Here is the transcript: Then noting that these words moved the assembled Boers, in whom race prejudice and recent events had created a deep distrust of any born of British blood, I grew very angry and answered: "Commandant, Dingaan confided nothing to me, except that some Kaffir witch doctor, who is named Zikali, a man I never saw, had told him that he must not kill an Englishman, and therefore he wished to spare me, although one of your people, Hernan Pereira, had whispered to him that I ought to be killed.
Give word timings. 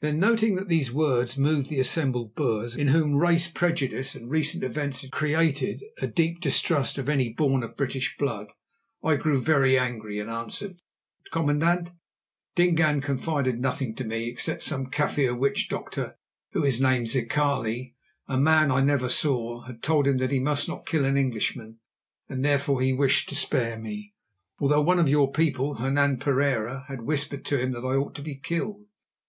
Then 0.00 0.18
noting 0.18 0.56
that 0.56 0.66
these 0.66 0.90
words 0.92 1.38
moved 1.38 1.68
the 1.68 1.78
assembled 1.78 2.34
Boers, 2.34 2.74
in 2.74 2.88
whom 2.88 3.14
race 3.14 3.46
prejudice 3.46 4.16
and 4.16 4.28
recent 4.28 4.64
events 4.64 5.02
had 5.02 5.12
created 5.12 5.84
a 6.02 6.08
deep 6.08 6.40
distrust 6.40 6.98
of 6.98 7.08
any 7.08 7.32
born 7.32 7.62
of 7.62 7.76
British 7.76 8.16
blood, 8.18 8.48
I 9.04 9.14
grew 9.14 9.40
very 9.40 9.78
angry 9.78 10.18
and 10.18 10.28
answered: 10.28 10.80
"Commandant, 11.30 11.90
Dingaan 12.56 13.00
confided 13.02 13.60
nothing 13.60 13.94
to 13.94 14.04
me, 14.04 14.24
except 14.26 14.62
that 14.62 14.64
some 14.68 14.86
Kaffir 14.88 15.38
witch 15.38 15.68
doctor, 15.68 16.16
who 16.54 16.64
is 16.64 16.80
named 16.80 17.06
Zikali, 17.06 17.94
a 18.26 18.36
man 18.36 18.72
I 18.72 18.80
never 18.80 19.08
saw, 19.08 19.60
had 19.60 19.80
told 19.80 20.08
him 20.08 20.16
that 20.16 20.32
he 20.32 20.40
must 20.40 20.66
not 20.66 20.86
kill 20.86 21.04
an 21.04 21.16
Englishman, 21.16 21.78
and 22.28 22.44
therefore 22.44 22.80
he 22.80 22.92
wished 22.92 23.28
to 23.28 23.36
spare 23.36 23.78
me, 23.78 24.12
although 24.58 24.82
one 24.82 24.98
of 24.98 25.08
your 25.08 25.30
people, 25.30 25.74
Hernan 25.74 26.18
Pereira, 26.18 26.84
had 26.88 27.02
whispered 27.02 27.44
to 27.44 27.60
him 27.60 27.70
that 27.74 27.84
I 27.86 27.94
ought 27.94 28.16
to 28.16 28.22
be 28.22 28.34
killed. 28.34 28.84